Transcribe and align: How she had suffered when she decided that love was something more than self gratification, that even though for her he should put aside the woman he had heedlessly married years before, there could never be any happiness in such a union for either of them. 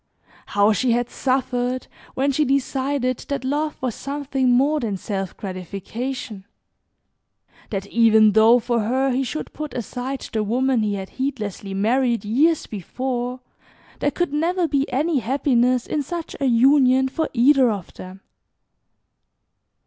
How 0.47 0.73
she 0.73 0.93
had 0.93 1.11
suffered 1.11 1.85
when 2.15 2.31
she 2.31 2.43
decided 2.43 3.17
that 3.29 3.43
love 3.45 3.79
was 3.83 3.93
something 3.93 4.49
more 4.51 4.79
than 4.79 4.97
self 4.97 5.37
gratification, 5.37 6.45
that 7.69 7.85
even 7.85 8.31
though 8.31 8.57
for 8.57 8.79
her 8.79 9.11
he 9.11 9.21
should 9.23 9.53
put 9.53 9.75
aside 9.75 10.21
the 10.33 10.43
woman 10.43 10.81
he 10.81 10.95
had 10.95 11.09
heedlessly 11.19 11.75
married 11.75 12.25
years 12.25 12.65
before, 12.65 13.41
there 13.99 14.09
could 14.09 14.33
never 14.33 14.67
be 14.67 14.91
any 14.91 15.19
happiness 15.19 15.85
in 15.85 16.01
such 16.01 16.35
a 16.39 16.45
union 16.45 17.07
for 17.07 17.29
either 17.31 17.69
of 17.69 17.93
them. 17.93 18.21